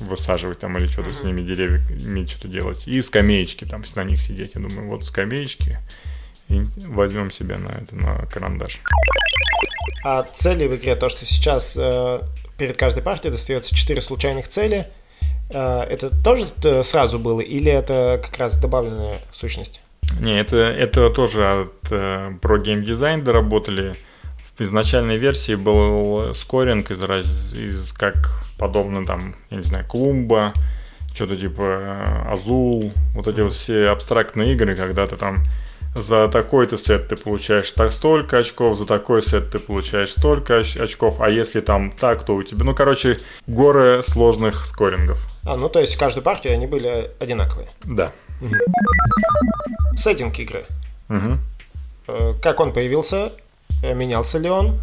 высаживать 0.00 0.58
там 0.58 0.76
или 0.76 0.88
что-то 0.88 1.14
с 1.14 1.22
ними, 1.22 1.42
деревьями 1.42 2.26
что-то 2.26 2.48
делать. 2.48 2.88
И 2.88 3.00
скамеечки 3.00 3.64
там, 3.64 3.82
на 3.94 4.04
них 4.04 4.20
сидеть. 4.20 4.52
Я 4.54 4.60
думаю, 4.60 4.88
вот 4.88 5.04
скамеечки, 5.04 5.78
и 6.50 6.66
возьмем 6.86 7.30
себе 7.30 7.56
на 7.56 7.68
это, 7.68 7.96
на 7.96 8.26
карандаш. 8.26 8.80
А 10.04 10.26
цели 10.36 10.66
в 10.66 10.74
игре, 10.76 10.96
то, 10.96 11.08
что 11.08 11.24
сейчас 11.24 11.76
э, 11.76 12.20
перед 12.58 12.76
каждой 12.76 13.02
партией 13.02 13.32
достается 13.32 13.74
4 13.74 14.00
случайных 14.00 14.48
цели. 14.48 14.88
Э, 15.50 15.82
это 15.82 16.10
тоже 16.22 16.46
сразу 16.82 17.18
было 17.18 17.40
или 17.40 17.70
это 17.70 18.20
как 18.22 18.36
раз 18.38 18.58
добавленная 18.58 19.16
сущность? 19.32 19.80
Не, 20.18 20.40
это, 20.40 20.56
это 20.56 21.10
тоже 21.10 21.46
от 21.46 21.90
э, 21.90 22.32
про 22.40 22.58
геймдизайн 22.58 23.22
доработали. 23.22 23.94
В 24.56 24.62
изначальной 24.62 25.16
версии 25.16 25.54
был 25.54 26.34
скоринг 26.34 26.90
из, 26.90 27.54
из 27.54 27.92
как 27.92 28.44
подобно 28.58 29.06
там, 29.06 29.34
я 29.50 29.56
не 29.56 29.62
знаю, 29.62 29.86
клумба, 29.86 30.52
что-то 31.14 31.36
типа 31.36 31.62
э, 31.62 32.32
Азул, 32.32 32.92
вот 33.14 33.28
эти 33.28 33.40
вот 33.40 33.52
все 33.52 33.88
абстрактные 33.88 34.52
игры, 34.52 34.76
когда 34.76 35.06
ты 35.06 35.16
там 35.16 35.38
за 35.94 36.28
такой-то 36.28 36.76
сет 36.76 37.08
ты 37.08 37.16
получаешь 37.16 37.70
так 37.72 37.92
столько 37.92 38.38
очков, 38.38 38.78
за 38.78 38.86
такой 38.86 39.22
сет 39.22 39.50
ты 39.50 39.58
получаешь 39.58 40.10
столько 40.10 40.58
очков, 40.58 41.20
а 41.20 41.30
если 41.30 41.60
там 41.60 41.90
так, 41.90 42.24
то 42.24 42.34
у 42.34 42.42
тебя... 42.42 42.64
Ну, 42.64 42.74
короче, 42.74 43.18
горы 43.46 44.02
сложных 44.02 44.64
скорингов. 44.66 45.18
А, 45.44 45.56
ну 45.56 45.68
то 45.68 45.80
есть 45.80 45.94
в 45.94 45.98
каждую 45.98 46.22
партию 46.22 46.54
они 46.54 46.66
были 46.66 47.10
одинаковые? 47.18 47.68
Да. 47.84 48.12
Угу. 48.40 48.54
Сеттинг 49.96 50.38
игры. 50.38 50.64
Угу. 51.08 52.36
Как 52.40 52.60
он 52.60 52.72
появился? 52.72 53.32
Э, 53.82 53.94
менялся 53.94 54.38
ли 54.38 54.48
он? 54.48 54.78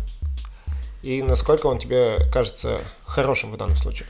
И 1.03 1.21
насколько 1.21 1.67
он 1.67 1.79
тебе 1.79 2.17
кажется 2.31 2.81
хорошим 3.05 3.51
в 3.51 3.57
данном 3.57 3.77
случае? 3.77 4.07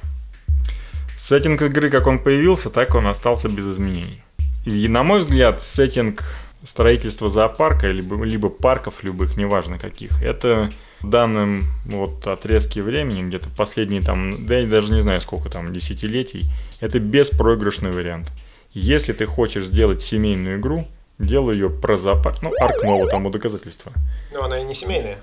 Сеттинг 1.16 1.62
игры, 1.62 1.90
как 1.90 2.08
он 2.08 2.20
появился, 2.20 2.70
так 2.70 2.96
он 2.96 3.08
остался 3.08 3.50
без 3.50 3.68
изменений. 3.68 4.24
И, 4.66 4.88
на 4.88 5.04
мой 5.04 5.20
взгляд, 5.20 5.62
сеттинг 5.62 6.24
строительство 6.64 7.30
зоопарка, 7.30 7.92
либо, 7.92 8.24
либо 8.24 8.50
парков 8.50 9.04
любых, 9.04 9.38
неважно 9.38 9.78
каких, 9.80 10.22
это 10.22 10.70
в 11.02 11.10
данном 11.10 11.66
вот 11.86 12.26
отрезке 12.26 12.82
времени, 12.82 13.22
где-то 13.22 13.50
последние 13.56 14.02
там, 14.02 14.46
да 14.46 14.58
я 14.58 14.68
даже 14.68 14.92
не 14.94 15.02
знаю 15.02 15.22
сколько 15.22 15.50
там, 15.50 15.72
десятилетий, 15.72 16.46
это 16.80 17.00
беспроигрышный 17.00 17.92
вариант. 17.92 18.32
Если 18.74 19.14
ты 19.14 19.26
хочешь 19.26 19.66
сделать 19.66 20.02
семейную 20.02 20.60
игру, 20.60 20.88
делай 21.20 21.56
ее 21.56 21.70
про 21.70 21.98
зоопарк. 21.98 22.42
Ну, 22.42 22.52
Арк 22.60 22.82
тому 23.10 23.30
доказательство. 23.30 23.92
Но 24.32 24.44
она 24.44 24.60
и 24.60 24.64
не 24.64 24.74
семейная. 24.74 25.18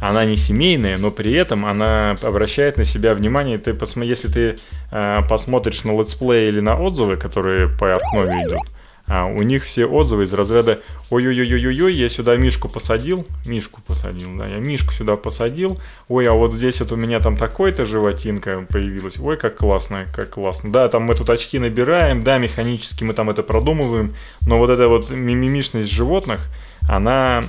Она 0.00 0.24
не 0.24 0.36
семейная, 0.36 0.96
но 0.96 1.10
при 1.10 1.32
этом 1.32 1.66
она 1.66 2.16
обращает 2.22 2.76
на 2.76 2.84
себя 2.84 3.14
внимание. 3.14 3.58
Ты 3.58 3.74
посмо... 3.74 4.04
Если 4.04 4.28
ты 4.28 4.58
э, 4.92 5.18
посмотришь 5.28 5.82
на 5.82 5.98
летсплей 5.98 6.48
или 6.48 6.60
на 6.60 6.80
отзывы, 6.80 7.16
которые 7.16 7.68
по 7.68 7.96
Арк 7.96 8.17
Нове 8.17 8.44
идут, 8.46 8.62
А 9.08 9.26
у 9.26 9.42
них 9.42 9.64
все 9.64 9.86
отзывы 9.86 10.24
из 10.24 10.32
разряда 10.32 10.80
«Ой-ой-ой-ой-ой, 11.10 11.94
я 11.94 12.08
сюда 12.08 12.36
Мишку 12.36 12.68
посадил». 12.68 13.26
Мишку 13.46 13.80
посадил, 13.80 14.28
да, 14.36 14.46
я 14.46 14.56
Мишку 14.56 14.92
сюда 14.92 15.16
посадил. 15.16 15.80
Ой, 16.08 16.28
а 16.28 16.32
вот 16.32 16.52
здесь 16.52 16.80
вот 16.80 16.92
у 16.92 16.96
меня 16.96 17.20
там 17.20 17.36
такой-то 17.36 17.84
животинка 17.84 18.66
появилась. 18.68 19.18
Ой, 19.18 19.36
как 19.36 19.56
классно, 19.56 20.06
как 20.14 20.30
классно. 20.30 20.70
Да, 20.70 20.88
там 20.88 21.04
мы 21.04 21.14
тут 21.14 21.30
очки 21.30 21.58
набираем, 21.58 22.22
да, 22.22 22.38
механически 22.38 23.04
мы 23.04 23.14
там 23.14 23.30
это 23.30 23.42
продумываем. 23.42 24.14
Но 24.42 24.58
вот 24.58 24.70
эта 24.70 24.88
вот 24.88 25.10
мимимишность 25.10 25.90
животных, 25.90 26.48
она 26.82 27.44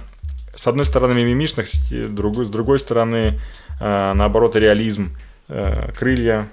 с 0.55 0.67
одной 0.67 0.85
стороны 0.85 1.13
мимимишность, 1.13 1.91
с 1.91 2.09
другой 2.09 2.79
стороны, 2.79 3.39
э, 3.79 4.13
наоборот, 4.13 4.55
реализм. 4.55 5.15
Э, 5.49 5.91
крылья, 5.97 6.47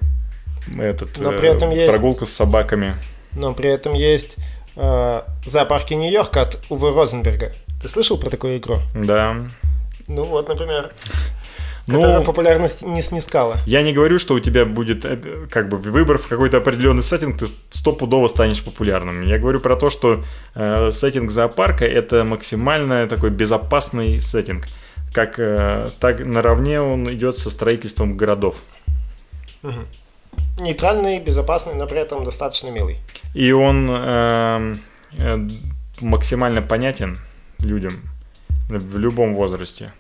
этот, 0.79 1.19
Но 1.19 1.31
при 1.33 1.51
этом 1.51 1.71
э, 1.71 1.87
прогулка 1.87 2.21
есть... 2.21 2.33
с 2.33 2.37
собаками. 2.37 2.97
Но 3.35 3.53
при 3.53 3.69
этом 3.69 3.93
есть 3.93 4.37
э, 4.77 5.23
зоопарки 5.45 5.95
Нью-Йорка 5.95 6.43
от 6.43 6.65
Увы 6.69 6.93
Розенберга. 6.93 7.53
Ты 7.81 7.89
слышал 7.89 8.19
про 8.19 8.31
такую 8.31 8.59
игру? 8.59 8.79
Да. 8.95 9.37
Ну 10.09 10.25
вот, 10.25 10.49
например, 10.49 10.93
которая 11.87 12.19
ну, 12.19 12.25
популярность 12.25 12.83
не 12.83 13.03
снискала. 13.03 13.59
Я 13.67 13.83
не 13.83 13.93
говорю, 13.93 14.19
что 14.19 14.35
у 14.35 14.41
тебя 14.41 14.65
будет 14.65 15.05
э, 15.05 15.47
как 15.51 15.69
бы 15.69 15.77
выбор 15.77 16.19
в 16.19 16.27
какой-то 16.27 16.59
определенный 16.59 17.03
сеттинг, 17.03 17.39
ты 17.39 17.47
стопудово 17.71 18.29
станешь 18.29 18.63
популярным. 18.63 19.23
Я 19.23 19.39
говорю 19.39 19.61
про 19.61 19.77
то, 19.77 19.91
что 19.91 20.25
э, 20.55 20.91
сеттинг 20.91 21.31
зоопарка 21.31 21.85
это 21.85 22.25
максимально 22.25 23.07
такой 23.09 23.31
безопасный 23.31 24.21
сеттинг. 24.21 24.65
Как 25.13 25.39
э, 25.39 25.89
так 26.01 26.21
наравне 26.21 26.81
он 26.81 27.13
идет 27.13 27.37
со 27.37 27.51
строительством 27.51 28.17
городов. 28.17 28.57
Угу 29.63 29.81
нейтральный, 30.59 31.21
безопасный, 31.21 31.75
но 31.75 31.87
при 31.87 31.99
этом 31.99 32.25
достаточно 32.25 32.69
милый. 32.69 32.99
И 33.35 33.53
он 33.53 33.89
э, 33.91 34.77
э, 35.19 35.49
максимально 36.01 36.63
понятен 36.63 37.19
людям 37.61 38.03
в 38.69 38.99
любом 38.99 39.35
возрасте. 39.35 39.93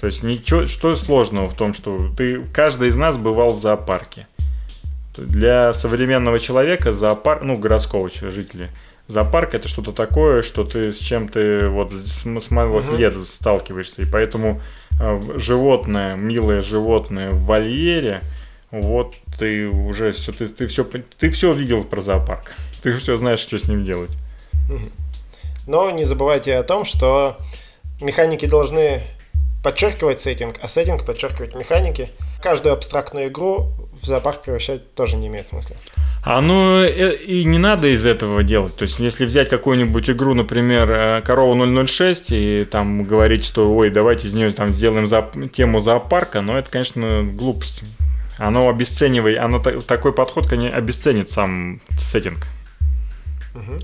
То 0.00 0.06
есть 0.06 0.22
ничего, 0.22 0.66
что 0.66 0.94
сложного 0.96 1.48
в 1.48 1.54
том, 1.54 1.74
что 1.74 2.10
ты, 2.16 2.42
каждый 2.52 2.88
из 2.88 2.96
нас 2.96 3.16
бывал 3.18 3.52
в 3.52 3.58
зоопарке. 3.58 4.26
Для 5.16 5.72
современного 5.72 6.40
человека 6.40 6.92
зоопарк, 6.92 7.42
ну, 7.42 7.56
городского 7.56 8.10
жителя, 8.10 8.70
зоопарк 9.06 9.54
это 9.54 9.68
что-то 9.68 9.92
такое, 9.92 10.42
что 10.42 10.64
ты 10.64 10.92
с 10.92 10.98
чем 10.98 11.28
ты 11.28 11.68
вот 11.68 11.92
с, 11.92 12.24
с 12.24 12.50
малых 12.50 12.88
угу. 12.88 12.96
лет 12.96 13.14
сталкиваешься. 13.16 14.02
И 14.02 14.06
поэтому 14.06 14.60
э, 15.00 15.20
животное, 15.36 16.16
милое 16.16 16.62
животное 16.62 17.30
в 17.30 17.44
вольере– 17.44 18.22
вот 18.82 19.14
ты 19.38 19.68
уже 19.68 20.12
все, 20.12 20.32
ты, 20.32 20.46
ты 20.46 20.66
все, 20.66 20.84
ты 20.84 21.30
все 21.30 21.52
видел 21.52 21.84
про 21.84 22.00
зоопарк. 22.00 22.52
Ты 22.82 22.92
все 22.94 23.16
знаешь, 23.16 23.38
что 23.38 23.58
с 23.58 23.68
ним 23.68 23.84
делать. 23.84 24.10
Но 25.66 25.90
не 25.90 26.04
забывайте 26.04 26.56
о 26.56 26.62
том, 26.62 26.84
что 26.84 27.38
механики 28.00 28.46
должны 28.46 29.02
подчеркивать 29.62 30.20
сеттинг, 30.20 30.56
а 30.60 30.68
сеттинг 30.68 31.06
подчеркивать 31.06 31.54
механики. 31.54 32.10
Каждую 32.42 32.74
абстрактную 32.74 33.28
игру 33.28 33.72
в 34.02 34.06
зоопарк 34.06 34.42
превращать 34.42 34.94
тоже 34.94 35.16
не 35.16 35.28
имеет 35.28 35.48
смысла. 35.48 35.76
А 36.22 36.40
ну 36.42 36.82
э, 36.82 37.16
и 37.16 37.44
не 37.44 37.58
надо 37.58 37.88
из 37.88 38.04
этого 38.04 38.42
делать. 38.42 38.76
То 38.76 38.82
есть, 38.82 38.98
если 38.98 39.24
взять 39.24 39.48
какую-нибудь 39.48 40.10
игру, 40.10 40.34
например, 40.34 40.90
э, 40.90 41.22
Корова 41.22 41.86
006, 41.86 42.26
и 42.32 42.66
там 42.70 43.04
говорить, 43.04 43.44
что 43.44 43.74
ой, 43.74 43.90
давайте 43.90 44.26
из 44.26 44.34
нее 44.34 44.50
там 44.50 44.70
сделаем 44.70 45.06
зоop... 45.06 45.48
тему 45.48 45.80
зоопарка, 45.80 46.42
но 46.42 46.58
это, 46.58 46.70
конечно, 46.70 47.22
глупость. 47.24 47.82
Оно 48.38 48.68
обесценивает, 48.68 49.38
оно 49.38 49.60
такой 49.60 50.12
подход, 50.12 50.48
конечно, 50.48 50.76
обесценит 50.76 51.30
сам 51.30 51.80
сеттинг. 51.96 52.46
Угу. 53.54 53.78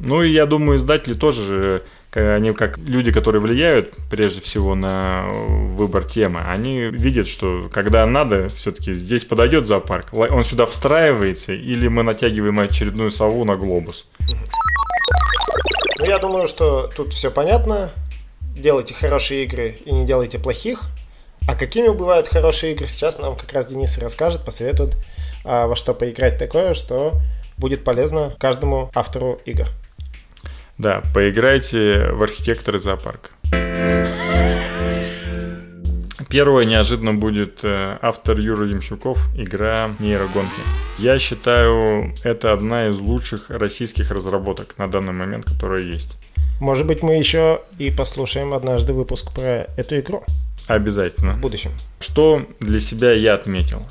Ну 0.00 0.22
и 0.22 0.30
я 0.30 0.46
думаю, 0.46 0.78
издатели 0.78 1.14
тоже 1.14 1.42
же, 1.42 1.82
они 2.14 2.52
как 2.52 2.78
люди, 2.78 3.12
которые 3.12 3.40
влияют 3.40 3.94
прежде 4.10 4.40
всего 4.40 4.74
на 4.74 5.24
выбор 5.30 6.04
темы, 6.04 6.40
они 6.40 6.84
видят, 6.84 7.28
что 7.28 7.68
когда 7.72 8.06
надо, 8.06 8.48
все-таки 8.48 8.94
здесь 8.94 9.24
подойдет 9.24 9.66
зоопарк, 9.66 10.12
он 10.12 10.42
сюда 10.42 10.66
встраивается, 10.66 11.52
или 11.52 11.88
мы 11.88 12.02
натягиваем 12.02 12.60
очередную 12.60 13.10
сову 13.10 13.44
на 13.44 13.56
глобус. 13.56 14.06
Ну, 15.98 16.06
я 16.06 16.18
думаю, 16.18 16.48
что 16.48 16.90
тут 16.96 17.12
все 17.12 17.30
понятно. 17.30 17.90
Делайте 18.56 18.94
хорошие 18.94 19.44
игры 19.44 19.78
и 19.84 19.92
не 19.92 20.06
делайте 20.06 20.38
плохих. 20.38 20.84
А 21.50 21.56
какими 21.56 21.88
бывают 21.88 22.28
хорошие 22.28 22.74
игры, 22.74 22.86
сейчас 22.86 23.18
нам 23.18 23.34
как 23.34 23.52
раз 23.52 23.66
Денис 23.66 23.98
расскажет, 23.98 24.44
посоветует, 24.44 24.96
а, 25.44 25.66
во 25.66 25.74
что 25.74 25.94
поиграть 25.94 26.38
такое, 26.38 26.74
что 26.74 27.14
будет 27.58 27.82
полезно 27.82 28.32
каждому 28.38 28.88
автору 28.94 29.40
игр. 29.46 29.66
Да, 30.78 31.02
поиграйте 31.12 32.10
в 32.12 32.22
архитекторы 32.22 32.78
зоопарка. 32.78 33.30
Первое 36.28 36.66
неожиданно 36.66 37.14
будет 37.14 37.64
э, 37.64 37.98
автор 38.00 38.38
Юра 38.38 38.68
Ямщуков, 38.68 39.26
игра 39.34 39.92
нейрогонки. 39.98 40.62
Я 40.98 41.18
считаю, 41.18 42.14
это 42.22 42.52
одна 42.52 42.90
из 42.90 42.98
лучших 43.00 43.50
российских 43.50 44.12
разработок 44.12 44.78
на 44.78 44.86
данный 44.86 45.12
момент, 45.12 45.46
которая 45.46 45.82
есть. 45.82 46.14
Может 46.60 46.86
быть, 46.86 47.02
мы 47.02 47.14
еще 47.14 47.62
и 47.78 47.90
послушаем 47.90 48.52
однажды 48.52 48.92
выпуск 48.92 49.32
про 49.32 49.66
эту 49.76 49.98
игру. 49.98 50.22
Обязательно. 50.70 51.32
В 51.32 51.40
будущем. 51.40 51.72
Что 51.98 52.46
для 52.60 52.78
себя 52.78 53.12
я 53.12 53.34
отметил? 53.34 53.84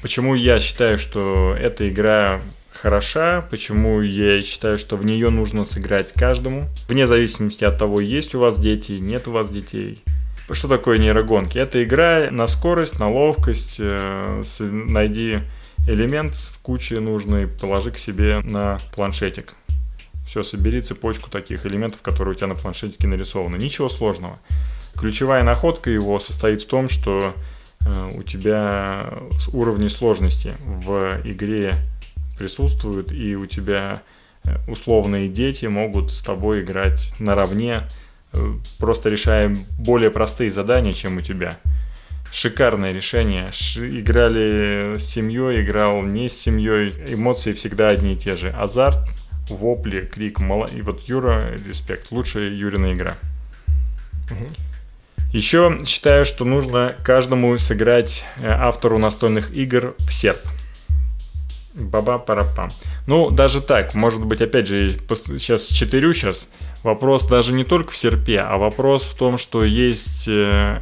Почему 0.00 0.34
я 0.34 0.60
считаю, 0.60 0.98
что 0.98 1.54
эта 1.58 1.88
игра 1.88 2.40
хороша, 2.70 3.44
почему 3.50 4.00
я 4.00 4.42
считаю, 4.42 4.78
что 4.78 4.96
в 4.96 5.04
нее 5.04 5.30
нужно 5.30 5.64
сыграть 5.64 6.12
каждому, 6.12 6.68
вне 6.88 7.06
зависимости 7.06 7.64
от 7.64 7.78
того, 7.78 8.00
есть 8.00 8.34
у 8.34 8.38
вас 8.38 8.58
дети, 8.58 8.92
нет 8.92 9.26
у 9.26 9.32
вас 9.32 9.50
детей. 9.50 10.02
Что 10.48 10.68
такое 10.68 10.98
нейрогонки? 10.98 11.58
Это 11.58 11.82
игра 11.82 12.28
на 12.30 12.46
скорость, 12.46 13.00
на 13.00 13.10
ловкость. 13.10 13.76
Э, 13.80 14.44
найди 14.60 15.40
элемент 15.88 16.36
в 16.36 16.60
куче 16.60 17.00
нужный, 17.00 17.48
положи 17.48 17.90
к 17.90 17.98
себе 17.98 18.40
на 18.44 18.78
планшетик. 18.94 19.54
Все, 20.24 20.44
собери 20.44 20.82
цепочку 20.82 21.30
таких 21.30 21.66
элементов, 21.66 22.02
которые 22.02 22.34
у 22.34 22.36
тебя 22.36 22.46
на 22.46 22.54
планшетике 22.54 23.08
нарисованы. 23.08 23.56
Ничего 23.56 23.88
сложного. 23.88 24.38
Ключевая 24.98 25.42
находка 25.42 25.90
его 25.90 26.18
состоит 26.18 26.62
в 26.62 26.66
том, 26.66 26.88
что 26.88 27.34
э, 27.84 28.10
у 28.14 28.22
тебя 28.22 29.12
уровни 29.52 29.88
сложности 29.88 30.54
в 30.64 31.20
игре 31.24 31.74
присутствуют, 32.38 33.12
и 33.12 33.36
у 33.36 33.46
тебя 33.46 34.02
э, 34.44 34.56
условные 34.68 35.28
дети 35.28 35.66
могут 35.66 36.10
с 36.10 36.22
тобой 36.22 36.62
играть 36.62 37.12
наравне, 37.18 37.82
э, 38.32 38.52
просто 38.78 39.10
решая 39.10 39.56
более 39.78 40.10
простые 40.10 40.50
задания, 40.50 40.92
чем 40.92 41.18
у 41.18 41.20
тебя. 41.20 41.58
Шикарное 42.32 42.92
решение. 42.92 43.48
Ш- 43.52 43.86
играли 43.86 44.96
с 44.96 45.04
семьей, 45.04 45.62
играл 45.62 46.02
не 46.02 46.28
с 46.28 46.38
семьей. 46.38 46.94
Эмоции 47.08 47.52
всегда 47.52 47.90
одни 47.90 48.14
и 48.14 48.16
те 48.16 48.34
же. 48.34 48.50
Азарт, 48.50 48.98
вопли, 49.48 50.06
крик. 50.06 50.40
Мало... 50.40 50.66
И 50.66 50.82
вот 50.82 51.02
Юра, 51.02 51.54
респект. 51.66 52.10
Лучшая 52.10 52.50
Юрина 52.50 52.92
игра. 52.92 53.14
Угу. 54.30 54.48
Еще 55.32 55.78
считаю, 55.84 56.24
что 56.24 56.44
нужно 56.44 56.96
каждому 57.02 57.58
сыграть 57.58 58.24
э, 58.36 58.48
автору 58.48 58.98
настольных 58.98 59.50
игр 59.52 59.94
в 59.98 60.12
серп. 60.12 60.40
Баба 61.74 62.18
парапам. 62.18 62.70
Ну, 63.06 63.30
даже 63.30 63.60
так, 63.60 63.94
может 63.94 64.24
быть, 64.24 64.40
опять 64.40 64.66
же, 64.66 64.98
сейчас 65.38 65.66
четырю 65.66 66.14
сейчас. 66.14 66.48
Вопрос 66.82 67.26
даже 67.26 67.52
не 67.52 67.64
только 67.64 67.92
в 67.92 67.96
серпе, 67.96 68.40
а 68.40 68.56
вопрос 68.56 69.08
в 69.08 69.14
том, 69.14 69.36
что 69.36 69.62
есть, 69.62 70.26
э, 70.26 70.80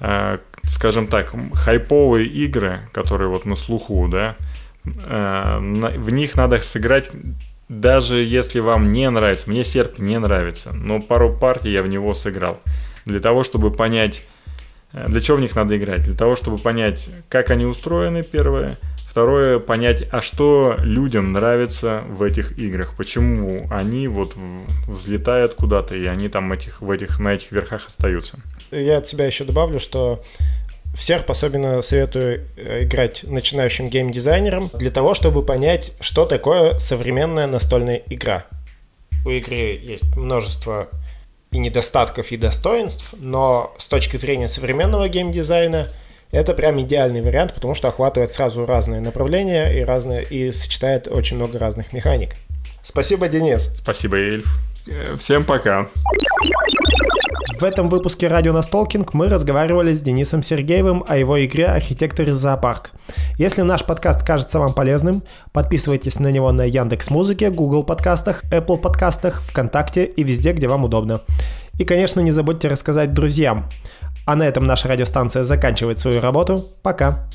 э, 0.00 0.38
скажем 0.62 1.08
так, 1.08 1.32
хайповые 1.54 2.26
игры, 2.26 2.88
которые 2.92 3.28
вот 3.28 3.46
на 3.46 3.56
слуху, 3.56 4.06
да, 4.08 4.36
э, 4.84 5.58
в 5.96 6.10
них 6.10 6.36
надо 6.36 6.60
сыграть 6.60 7.10
даже 7.68 8.22
если 8.22 8.60
вам 8.60 8.92
не 8.92 9.08
нравится, 9.10 9.50
мне 9.50 9.62
серп 9.62 9.98
не 9.98 10.18
нравится, 10.18 10.70
но 10.72 11.00
пару 11.00 11.32
партий 11.34 11.70
я 11.70 11.82
в 11.82 11.88
него 11.88 12.14
сыграл 12.14 12.60
для 13.08 13.20
того, 13.20 13.42
чтобы 13.42 13.72
понять, 13.72 14.22
э, 14.92 15.06
для 15.08 15.20
чего 15.20 15.38
в 15.38 15.40
них 15.40 15.56
надо 15.56 15.76
играть, 15.76 16.02
для 16.02 16.14
того, 16.14 16.36
чтобы 16.36 16.58
понять, 16.58 17.08
как 17.28 17.50
они 17.50 17.64
устроены, 17.64 18.22
первое, 18.22 18.78
второе, 19.08 19.58
понять, 19.58 20.04
а 20.12 20.22
что 20.22 20.76
людям 20.78 21.32
нравится 21.32 22.04
в 22.08 22.22
этих 22.22 22.56
играх, 22.58 22.94
почему 22.96 23.66
они 23.70 24.06
вот 24.06 24.34
взлетают 24.86 25.54
куда-то, 25.54 25.96
и 25.96 26.06
они 26.06 26.28
там 26.28 26.52
этих, 26.52 26.82
в 26.82 26.90
этих, 26.90 27.18
на 27.18 27.34
этих 27.34 27.50
верхах 27.50 27.86
остаются. 27.86 28.38
Я 28.70 28.98
от 28.98 29.08
себя 29.08 29.26
еще 29.26 29.44
добавлю, 29.44 29.80
что 29.80 30.22
всех 30.94 31.28
особенно 31.28 31.80
советую 31.82 32.46
э, 32.56 32.84
играть 32.84 33.24
начинающим 33.24 33.88
геймдизайнерам 33.88 34.70
для 34.74 34.90
того, 34.90 35.14
чтобы 35.14 35.42
понять, 35.42 35.92
что 36.00 36.26
такое 36.26 36.78
современная 36.78 37.46
настольная 37.46 38.02
игра. 38.06 38.44
У 39.24 39.30
игры 39.30 39.78
есть 39.82 40.16
множество 40.16 40.88
и 41.50 41.58
недостатков, 41.58 42.30
и 42.32 42.36
достоинств, 42.36 43.14
но 43.18 43.74
с 43.78 43.86
точки 43.86 44.16
зрения 44.16 44.48
современного 44.48 45.08
геймдизайна 45.08 45.88
это 46.30 46.52
прям 46.52 46.80
идеальный 46.80 47.22
вариант, 47.22 47.54
потому 47.54 47.74
что 47.74 47.88
охватывает 47.88 48.32
сразу 48.32 48.66
разные 48.66 49.00
направления 49.00 49.70
и, 49.78 49.82
разные, 49.82 50.24
и 50.24 50.52
сочетает 50.52 51.08
очень 51.08 51.36
много 51.36 51.58
разных 51.58 51.92
механик. 51.92 52.34
Спасибо, 52.82 53.28
Денис. 53.28 53.72
Спасибо, 53.76 54.16
Эльф. 54.16 54.58
Всем 55.16 55.44
пока. 55.44 55.88
В 57.56 57.64
этом 57.64 57.88
выпуске 57.88 58.28
«Радио 58.28 58.52
Настолкинг» 58.52 59.14
мы 59.14 59.28
разговаривали 59.28 59.92
с 59.92 60.00
Денисом 60.00 60.42
Сергеевым 60.42 61.02
о 61.08 61.16
его 61.16 61.44
игре 61.44 61.66
«Архитектор 61.66 62.28
из 62.28 62.38
зоопарк». 62.38 62.92
Если 63.36 63.62
наш 63.62 63.84
подкаст 63.84 64.24
кажется 64.24 64.60
вам 64.60 64.74
полезным, 64.74 65.22
подписывайтесь 65.52 66.20
на 66.20 66.30
него 66.30 66.52
на 66.52 66.62
Яндекс 66.62 67.10
Музыке, 67.10 67.50
Google 67.50 67.84
подкастах, 67.84 68.44
Apple 68.52 68.78
подкастах, 68.78 69.42
ВКонтакте 69.42 70.04
и 70.04 70.22
везде, 70.22 70.52
где 70.52 70.68
вам 70.68 70.84
удобно. 70.84 71.22
И, 71.78 71.84
конечно, 71.84 72.20
не 72.20 72.32
забудьте 72.32 72.68
рассказать 72.68 73.14
друзьям. 73.14 73.66
А 74.26 74.36
на 74.36 74.46
этом 74.46 74.66
наша 74.66 74.86
радиостанция 74.86 75.42
заканчивает 75.42 75.98
свою 75.98 76.20
работу. 76.20 76.66
Пока! 76.82 77.28